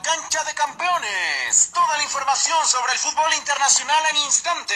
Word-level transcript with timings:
Cancha 0.00 0.42
de 0.44 0.54
Campeones. 0.54 1.70
Toda 1.74 1.98
la 1.98 2.02
información 2.02 2.66
sobre 2.66 2.92
el 2.92 2.98
fútbol 2.98 3.34
internacional 3.34 4.02
en 4.10 4.16
instante. 4.18 4.74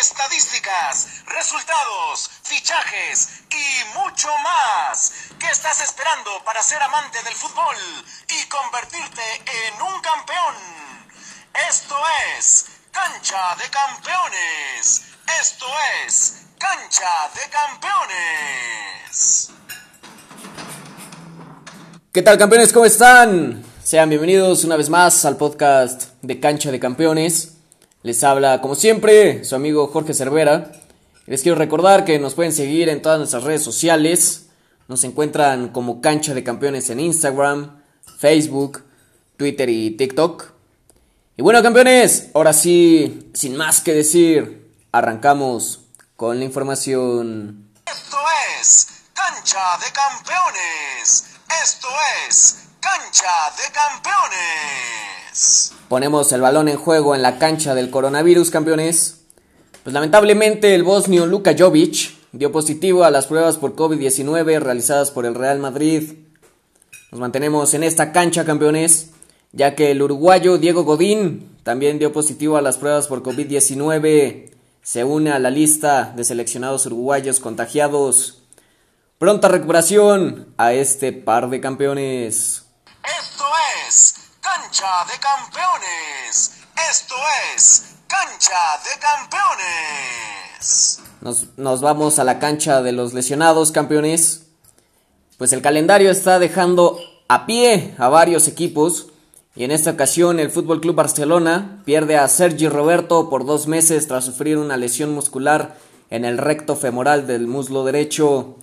Estadísticas, 0.00 1.24
resultados, 1.26 2.30
fichajes 2.42 3.28
y 3.48 3.98
mucho 3.98 4.28
más. 4.38 5.12
¿Qué 5.38 5.48
estás 5.48 5.80
esperando 5.80 6.44
para 6.44 6.62
ser 6.62 6.82
amante 6.82 7.22
del 7.22 7.34
fútbol 7.34 7.76
y 8.28 8.44
convertirte 8.48 9.22
en 9.46 9.80
un 9.80 10.00
campeón? 10.02 10.54
Esto 11.70 11.96
es 12.36 12.66
Cancha 12.92 13.56
de 13.56 13.70
Campeones. 13.70 15.02
Esto 15.40 15.66
es 16.06 16.34
Cancha 16.58 17.30
de 17.34 17.48
Campeones. 17.48 19.50
¿Qué 22.12 22.22
tal 22.22 22.36
campeones? 22.36 22.72
¿Cómo 22.72 22.84
están? 22.84 23.73
Sean 23.84 24.08
bienvenidos 24.08 24.64
una 24.64 24.78
vez 24.78 24.88
más 24.88 25.26
al 25.26 25.36
podcast 25.36 26.04
de 26.22 26.40
Cancha 26.40 26.70
de 26.70 26.80
Campeones. 26.80 27.56
Les 28.02 28.24
habla 28.24 28.62
como 28.62 28.76
siempre 28.76 29.44
su 29.44 29.54
amigo 29.54 29.88
Jorge 29.88 30.14
Cervera. 30.14 30.72
Les 31.26 31.42
quiero 31.42 31.58
recordar 31.58 32.06
que 32.06 32.18
nos 32.18 32.32
pueden 32.32 32.54
seguir 32.54 32.88
en 32.88 33.02
todas 33.02 33.18
nuestras 33.18 33.44
redes 33.44 33.62
sociales. 33.62 34.46
Nos 34.88 35.04
encuentran 35.04 35.68
como 35.68 36.00
Cancha 36.00 36.32
de 36.32 36.42
Campeones 36.42 36.88
en 36.88 36.98
Instagram, 36.98 37.82
Facebook, 38.18 38.82
Twitter 39.36 39.68
y 39.68 39.90
TikTok. 39.90 40.52
Y 41.36 41.42
bueno 41.42 41.62
campeones, 41.62 42.30
ahora 42.32 42.54
sí, 42.54 43.30
sin 43.34 43.54
más 43.54 43.82
que 43.82 43.92
decir, 43.92 44.66
arrancamos 44.92 45.80
con 46.16 46.38
la 46.38 46.46
información. 46.46 47.68
Esto 47.84 48.16
es 48.58 48.88
Cancha 49.12 49.76
de 49.84 49.92
Campeones. 49.92 51.26
Esto 51.62 51.88
es 52.30 52.64
Cancha 52.84 53.32
de 53.56 53.72
Campeones. 53.72 55.72
Ponemos 55.88 56.30
el 56.32 56.42
balón 56.42 56.68
en 56.68 56.76
juego 56.76 57.14
en 57.14 57.22
la 57.22 57.38
cancha 57.38 57.74
del 57.74 57.88
coronavirus, 57.88 58.50
campeones. 58.50 59.22
Pues 59.82 59.94
lamentablemente 59.94 60.74
el 60.74 60.82
bosnio 60.82 61.24
Luka 61.24 61.54
Jovic 61.58 62.14
dio 62.32 62.52
positivo 62.52 63.04
a 63.04 63.10
las 63.10 63.26
pruebas 63.26 63.56
por 63.56 63.74
COVID-19 63.74 64.60
realizadas 64.60 65.10
por 65.10 65.24
el 65.24 65.34
Real 65.34 65.60
Madrid. 65.60 66.12
Nos 67.10 67.22
mantenemos 67.22 67.72
en 67.72 67.84
esta 67.84 68.12
cancha, 68.12 68.44
campeones, 68.44 69.12
ya 69.52 69.74
que 69.74 69.90
el 69.90 70.02
uruguayo 70.02 70.58
Diego 70.58 70.84
Godín 70.84 71.56
también 71.62 71.98
dio 71.98 72.12
positivo 72.12 72.58
a 72.58 72.62
las 72.62 72.76
pruebas 72.76 73.06
por 73.06 73.22
COVID-19. 73.22 74.50
Se 74.82 75.04
une 75.04 75.32
a 75.32 75.38
la 75.38 75.48
lista 75.48 76.12
de 76.14 76.22
seleccionados 76.22 76.84
uruguayos 76.84 77.40
contagiados. 77.40 78.42
Pronta 79.16 79.48
recuperación 79.48 80.48
a 80.58 80.74
este 80.74 81.14
par 81.14 81.48
de 81.48 81.62
campeones. 81.62 82.63
Cancha 84.74 85.04
de 85.04 85.12
Campeones. 85.20 86.50
Esto 86.90 87.14
es 87.54 87.94
Cancha 88.08 88.58
de 88.82 88.90
Campeones. 88.98 90.98
Nos, 91.20 91.46
nos 91.56 91.80
vamos 91.80 92.18
a 92.18 92.24
la 92.24 92.40
cancha 92.40 92.82
de 92.82 92.90
los 92.90 93.14
lesionados, 93.14 93.70
campeones. 93.70 94.46
Pues 95.38 95.52
el 95.52 95.62
calendario 95.62 96.10
está 96.10 96.40
dejando 96.40 96.98
a 97.28 97.46
pie 97.46 97.94
a 97.98 98.08
varios 98.08 98.48
equipos. 98.48 99.06
Y 99.54 99.62
en 99.62 99.70
esta 99.70 99.92
ocasión 99.92 100.40
el 100.40 100.50
Fútbol 100.50 100.80
Club 100.80 100.96
Barcelona 100.96 101.80
pierde 101.84 102.16
a 102.16 102.26
Sergi 102.26 102.68
Roberto 102.68 103.30
por 103.30 103.46
dos 103.46 103.68
meses 103.68 104.08
tras 104.08 104.24
sufrir 104.24 104.58
una 104.58 104.76
lesión 104.76 105.14
muscular 105.14 105.76
en 106.10 106.24
el 106.24 106.36
recto 106.36 106.74
femoral 106.74 107.28
del 107.28 107.46
muslo 107.46 107.84
derecho. 107.84 108.56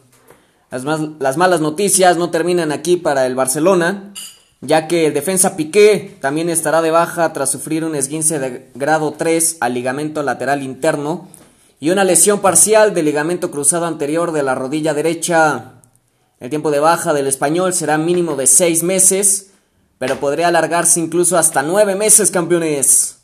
Las, 0.72 1.38
malas 1.38 1.62
noticias 1.62 2.18
no 2.18 2.32
terminan 2.32 2.74
aquí 2.74 2.98
para 2.98 3.26
el 3.26 3.36
Barcelona, 3.36 4.14
ya 4.62 4.88
que 4.88 5.08
el 5.08 5.14
defensa 5.14 5.56
Piqué 5.56 6.16
también 6.22 6.50
estará 6.50 6.82
de 6.82 6.92
baja 6.92 7.34
tras 7.34 7.52
sufrir 7.52 7.84
un 7.84 7.96
esguince 7.96 8.40
de 8.40 8.70
grado 8.76 9.14
3 9.14 9.58
al 9.60 9.74
ligamento 9.74 10.22
lateral 10.22 10.62
interno 10.62 11.28
y 11.80 11.90
una 11.90 12.04
lesión 12.04 12.42
parcial 12.42 12.94
del 12.94 13.06
ligamento 13.06 13.50
cruzado 13.50 13.88
anterior 13.88 14.32
de 14.32 14.44
la 14.44 14.54
rodilla 14.54 14.94
derecha. 14.94 15.74
El 16.40 16.52
tiempo 16.52 16.70
de 16.70 16.80
baja 16.80 17.14
del 17.14 17.26
español 17.26 17.74
será 17.74 17.98
mínimo 17.98 18.36
de 18.36 18.46
6 18.46 18.84
meses, 18.84 19.52
pero 19.98 20.20
podría 20.20 20.50
alargarse 20.50 21.00
incluso 21.00 21.40
hasta 21.40 21.64
9 21.64 21.96
meses, 21.96 22.30
campeones. 22.30 23.18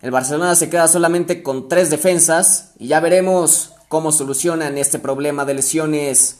El 0.00 0.10
Barcelona 0.10 0.54
se 0.54 0.70
queda 0.70 0.88
solamente 0.88 1.42
con 1.42 1.68
3 1.68 1.90
defensas 1.90 2.72
y 2.78 2.88
ya 2.88 3.00
veremos 3.00 3.72
cómo 3.88 4.12
solucionan 4.12 4.78
este 4.78 4.98
problema 4.98 5.44
de 5.44 5.54
lesiones. 5.54 6.38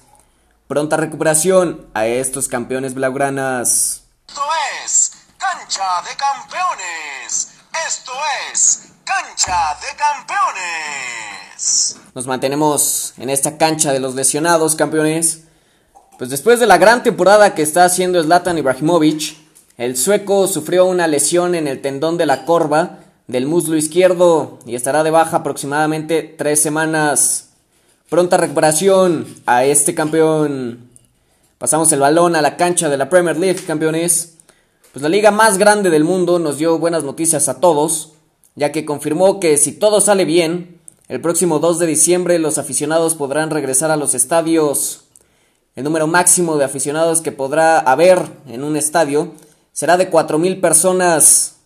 Pronta 0.69 0.97
recuperación 0.99 1.89
a 1.95 2.07
estos 2.07 2.47
campeones 2.47 2.93
blaugranas. 2.93 4.03
Esto 4.29 4.43
es 4.85 5.13
Cancha 5.39 6.03
de 6.07 6.15
Campeones. 6.15 7.55
Esto 7.89 8.13
es 8.53 8.89
Cancha 9.03 9.79
de 9.81 9.97
Campeones. 9.97 11.97
Nos 12.15 12.27
mantenemos 12.27 13.15
en 13.17 13.31
esta 13.31 13.57
cancha 13.57 13.95
de 13.95 14.01
los 14.01 14.15
lesionados, 14.15 14.75
campeones. 14.75 15.45
Pues 16.19 16.29
después 16.29 16.61
de 16.61 16.67
la 16.67 16.77
gran 16.77 17.03
temporada 17.03 17.55
que 17.55 17.63
está 17.63 17.87
haciendo 17.87 18.23
Zlatan 18.23 18.59
Ibrahimovic, 18.59 19.39
el 19.79 19.97
sueco 19.97 20.47
sufrió 20.49 20.85
una 20.85 21.07
lesión 21.07 21.55
en 21.55 21.67
el 21.67 21.81
tendón 21.81 22.19
de 22.19 22.27
la 22.27 22.45
corva 22.45 22.99
del 23.27 23.47
muslo 23.47 23.79
izquierdo 23.79 24.59
y 24.67 24.75
estará 24.75 25.03
de 25.03 25.13
baja 25.13 25.39
aproximadamente 25.39 26.25
tres 26.25 26.61
semanas. 26.61 27.48
Pronta 28.09 28.39
recuperación 28.39 29.27
a 29.45 29.67
este 29.67 29.95
campeón. 29.95 30.89
Pasamos 31.59 31.93
el 31.93 32.01
balón 32.01 32.37
a 32.37 32.41
la 32.41 32.57
cancha 32.57 32.89
de 32.89 32.97
la 32.97 33.11
Premier 33.11 33.37
League, 33.37 33.63
campeones. 33.67 34.39
Pues 34.95 35.03
la 35.03 35.11
liga 35.11 35.31
más 35.31 35.59
grande 35.59 35.91
del 35.91 36.05
mundo 36.05 36.39
nos 36.39 36.57
dio 36.57 36.79
buenas 36.79 37.05
noticias 37.05 37.51
a 37.51 37.61
todos, 37.61 38.15
ya 38.55 38.73
que 38.73 38.87
confirmó 38.87 39.41
que 39.41 39.59
si 39.59 39.73
todo 39.73 40.01
sale 40.01 40.25
bien, 40.25 40.81
el 41.09 41.21
próximo 41.21 41.59
2 41.59 41.81
de 41.81 41.87
diciembre 41.87 42.39
los 42.39 42.57
aficionados 42.57 43.15
podrán 43.15 43.51
regresar 43.51 43.91
a 43.91 43.97
los 43.97 44.15
estadios. 44.15 45.05
El 45.77 45.85
número 45.85 46.07
máximo 46.07 46.57
de 46.57 46.65
aficionados 46.65 47.21
que 47.21 47.31
podrá 47.31 47.79
haber 47.79 48.23
en 48.47 48.65
un 48.65 48.79
estadio 48.79 49.35
será 49.73 49.99
de 49.99 50.11
4.000 50.11 50.63
personas. 50.63 51.58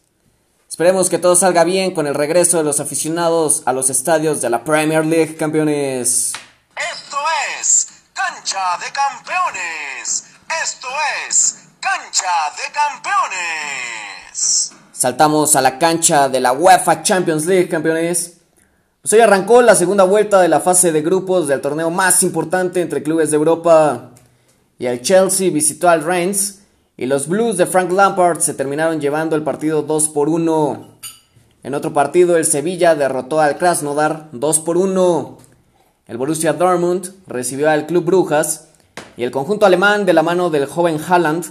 Esperemos 0.73 1.11
que 1.11 1.19
todo 1.19 1.37
salga 1.37 1.65
bien 1.65 1.93
con 1.93 2.07
el 2.07 2.15
regreso 2.15 2.57
de 2.57 2.65
los 2.65 2.81
aficionados 2.81 3.63
a 3.67 3.75
los 3.75 3.91
estadios 3.91 4.41
de 4.41 4.49
la 4.49 4.65
Premier 4.65 5.05
League, 5.05 5.37
campeones. 5.37 6.33
Esto 6.75 7.19
es 7.61 7.89
Cancha 8.15 8.79
de 8.83 8.91
Campeones. 8.91 10.25
Esto 10.65 10.89
es 11.29 11.59
Cancha 11.79 12.31
de 12.57 12.73
Campeones. 12.73 14.73
Saltamos 14.93 15.57
a 15.57 15.61
la 15.61 15.79
cancha 15.79 16.31
de 16.31 16.41
la 16.41 16.55
UEFA 16.55 17.03
Champions 17.03 17.45
League, 17.45 17.69
campeones. 17.69 18.39
Pues 19.03 19.13
hoy 19.13 19.21
arrancó 19.21 19.61
la 19.61 19.75
segunda 19.75 20.05
vuelta 20.05 20.41
de 20.41 20.49
la 20.49 20.61
fase 20.61 20.91
de 20.91 21.03
grupos 21.03 21.49
del 21.49 21.61
torneo 21.61 21.91
más 21.91 22.23
importante 22.23 22.81
entre 22.81 23.03
clubes 23.03 23.31
de 23.31 23.37
Europa. 23.37 24.13
Y 24.79 24.87
el 24.87 25.03
Chelsea 25.03 25.51
visitó 25.51 25.91
al 25.91 26.03
Reims 26.03 26.62
y 27.03 27.07
los 27.07 27.27
Blues 27.27 27.57
de 27.57 27.67
Frank 27.67 27.91
Lampard 27.91 28.39
se 28.39 28.55
terminaron 28.55 29.01
llevando 29.01 29.35
el 29.35 29.43
partido 29.43 29.83
2 29.83 30.11
por 30.11 30.29
1. 30.29 30.87
En 31.65 31.75
otro 31.75 31.93
partido, 31.93 32.37
el 32.37 32.45
Sevilla 32.45 32.95
derrotó 32.95 33.41
al 33.41 33.59
Krasnodar 33.59 34.29
2 34.31 34.61
por 34.61 34.77
1. 34.77 35.39
El 36.07 36.17
Borussia 36.17 36.53
Dortmund 36.53 37.13
recibió 37.27 37.71
al 37.71 37.87
Club 37.87 38.05
Brujas 38.05 38.69
y 39.17 39.25
el 39.25 39.33
conjunto 39.33 39.67
alemán 39.67 40.07
de 40.07 40.13
la 40.13 40.23
mano 40.23 40.49
del 40.49 40.67
joven 40.67 41.01
Haaland 41.05 41.45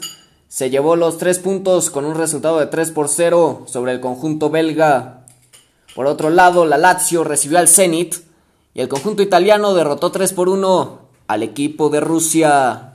se 0.48 0.70
llevó 0.70 0.96
los 0.96 1.18
3 1.18 1.40
puntos 1.40 1.90
con 1.90 2.06
un 2.06 2.16
resultado 2.16 2.58
de 2.58 2.68
3 2.68 2.92
por 2.92 3.10
0 3.10 3.66
sobre 3.68 3.92
el 3.92 4.00
conjunto 4.00 4.50
belga. 4.52 5.26
Por 5.94 6.06
otro 6.06 6.30
lado, 6.30 6.64
la 6.64 6.78
Lazio 6.78 7.26
recibió 7.26 7.60
al 7.60 7.68
Zenit 7.68 8.16
y 8.74 8.80
el 8.80 8.88
conjunto 8.88 9.22
italiano 9.22 9.74
derrotó 9.74 10.14
3 10.14 10.32
por 10.32 10.48
1 10.48 11.02
al 11.28 11.44
equipo 11.44 11.90
de 11.90 12.00
Rusia. 12.00 12.94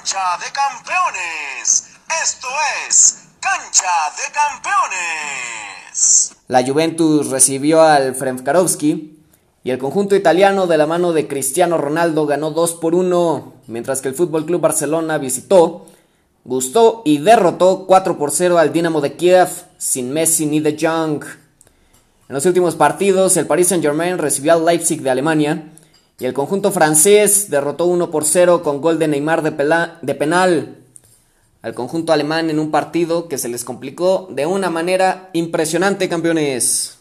Cancha 0.00 0.38
de 0.38 0.46
Campeones. 0.50 1.90
Esto 2.22 2.48
es 2.88 3.18
Cancha 3.38 3.84
de 4.16 4.32
Campeones. 4.32 6.32
La 6.48 6.64
Juventus 6.64 7.28
recibió 7.28 7.82
al 7.82 8.14
Fremkarovski 8.14 9.18
y 9.62 9.70
el 9.70 9.78
conjunto 9.78 10.16
italiano 10.16 10.66
de 10.66 10.78
la 10.78 10.86
mano 10.86 11.12
de 11.12 11.28
Cristiano 11.28 11.76
Ronaldo 11.76 12.24
ganó 12.24 12.50
2 12.50 12.76
por 12.76 12.94
1, 12.94 13.52
mientras 13.66 14.00
que 14.00 14.08
el 14.08 14.14
Fútbol 14.14 14.46
Club 14.46 14.62
Barcelona 14.62 15.18
visitó, 15.18 15.84
gustó 16.44 17.02
y 17.04 17.18
derrotó 17.18 17.84
4 17.86 18.16
por 18.16 18.30
0 18.30 18.58
al 18.58 18.72
Dinamo 18.72 19.02
de 19.02 19.16
Kiev 19.16 19.50
sin 19.76 20.12
Messi 20.12 20.46
ni 20.46 20.60
De 20.60 20.78
Jong. 20.80 21.24
En 22.26 22.34
los 22.34 22.46
últimos 22.46 22.74
partidos, 22.74 23.36
el 23.36 23.46
Paris 23.46 23.68
Saint-Germain 23.68 24.16
recibió 24.16 24.54
al 24.54 24.64
Leipzig 24.64 25.02
de 25.02 25.10
Alemania 25.10 25.72
y 26.20 26.26
el 26.26 26.34
conjunto 26.34 26.70
francés 26.70 27.50
derrotó 27.50 27.86
1 27.86 28.10
por 28.10 28.26
0 28.26 28.62
con 28.62 28.82
gol 28.82 28.98
de 28.98 29.08
Neymar 29.08 29.42
de, 29.42 29.50
de 30.02 30.14
penal 30.14 30.76
al 31.62 31.74
conjunto 31.74 32.12
alemán 32.12 32.50
en 32.50 32.58
un 32.58 32.70
partido 32.70 33.26
que 33.28 33.38
se 33.38 33.48
les 33.48 33.64
complicó 33.64 34.28
de 34.30 34.46
una 34.46 34.70
manera 34.70 35.30
impresionante, 35.32 36.08
campeones. 36.08 36.98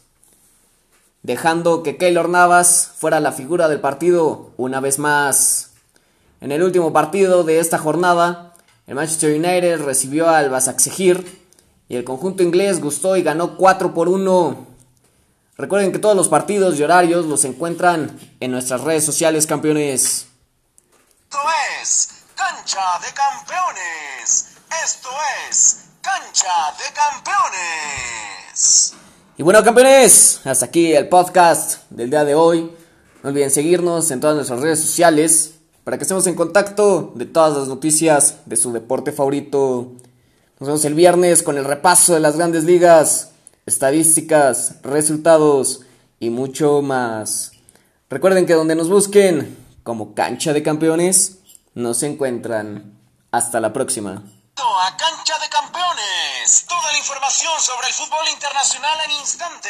Dejando 1.22 1.84
que 1.84 1.98
Keylor 1.98 2.30
Navas 2.30 2.92
fuera 2.98 3.20
la 3.20 3.32
figura 3.32 3.68
del 3.68 3.82
partido 3.82 4.52
una 4.58 4.80
vez 4.80 5.00
más. 5.00 5.72
En 6.42 6.52
el 6.52 6.64
último 6.64 6.94
partido 6.94 7.44
de 7.44 7.60
esta 7.60 7.78
jornada, 7.78 8.54
El 8.88 8.96
Manchester 8.96 9.36
United 9.36 9.82
recibió 9.82 10.30
al 10.30 10.50
Basaksehir 10.50 11.40
y 11.90 11.96
el 11.96 12.04
conjunto 12.04 12.44
inglés 12.44 12.82
gustó 12.82 13.18
y 13.18 13.24
ganó 13.24 13.58
4 13.58 13.94
por 13.94 14.08
1. 14.08 14.68
Recuerden 15.60 15.92
que 15.92 16.00
todos 16.00 16.16
los 16.16 16.30
partidos 16.30 16.80
y 16.80 16.84
horarios 16.84 17.26
los 17.26 17.44
encuentran 17.44 18.18
en 18.40 18.50
nuestras 18.50 18.80
redes 18.80 19.04
sociales, 19.04 19.46
campeones. 19.46 20.28
Esto 21.26 21.38
es 21.82 22.10
Cancha 22.34 22.80
de 23.06 23.14
Campeones. 23.14 24.52
Esto 24.86 25.10
es 25.50 25.80
Cancha 26.02 26.48
de 26.78 26.94
Campeones. 26.94 28.94
Y 29.38 29.44
bueno, 29.44 29.62
campeones, 29.62 30.40
hasta 30.46 30.68
aquí 30.68 30.94
el 30.94 31.10
podcast 31.10 31.82
del 31.90 32.10
día 32.10 32.24
de 32.24 32.36
hoy. 32.36 32.74
No 33.22 33.30
olviden 33.30 33.52
seguirnos 33.52 34.12
en 34.12 34.22
todas 34.22 34.38
nuestras 34.38 34.62
redes 34.62 34.80
sociales 34.80 35.56
para 35.84 35.98
que 35.98 36.04
estemos 36.04 36.26
en 36.28 36.36
contacto 36.36 37.12
de 37.16 37.26
todas 37.26 37.58
las 37.58 37.68
noticias 37.68 38.36
de 38.46 38.56
su 38.56 38.72
deporte 38.72 39.12
favorito. 39.12 39.92
Nos 40.62 40.68
vemos 40.68 40.86
el 40.86 40.94
viernes 40.94 41.44
con 41.44 41.58
el 41.58 41.66
repaso 41.66 42.14
de 42.14 42.22
las 42.22 42.38
grandes 42.38 42.64
ligas, 42.64 43.32
estadísticas, 43.70 44.82
resultados 44.84 45.82
y 46.20 46.30
mucho 46.30 46.82
más. 46.82 47.54
Recuerden 48.10 48.46
que 48.46 48.54
donde 48.54 48.76
nos 48.76 48.90
busquen 48.90 49.58
como 49.84 50.14
cancha 50.14 50.54
de 50.54 50.62
campeones, 50.64 51.40
nos 51.74 52.04
encuentran. 52.04 53.00
Hasta 53.32 53.60
la 53.60 53.72
próxima. 53.72 54.24
A 54.82 54.98
Cancha 54.98 55.38
de 55.40 55.50
Campeones. 55.50 56.66
Toda 56.68 56.92
la 56.92 56.98
información 56.98 57.54
sobre 57.62 57.88
el 57.88 57.94
fútbol 57.94 58.28
internacional 58.34 58.98
en 59.06 59.12
instante. 59.12 59.70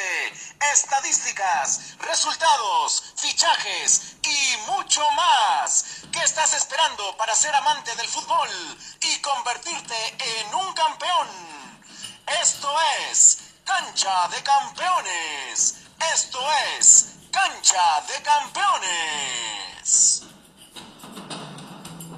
Estadísticas, 0.73 1.97
resultados, 1.99 3.13
fichajes 3.17 4.15
y 4.23 4.71
mucho 4.71 5.01
más. 5.11 5.85
¿Qué 6.11 6.19
estás 6.23 6.53
esperando 6.53 7.17
para 7.17 7.35
ser 7.35 7.53
amante 7.53 7.95
del 7.95 8.07
fútbol 8.07 8.49
y 9.01 9.21
convertirte 9.21 9.95
en 10.19 10.55
un 10.55 10.73
campeón? 10.73 10.88
Cancha 14.09 14.27
de 14.29 14.41
Campeones. 14.41 15.75
Esto 16.15 16.39
es 16.79 17.09
Cancha 17.31 18.01
de 18.07 18.23
Campeones. 18.23 19.58